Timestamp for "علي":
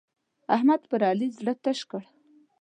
1.09-1.27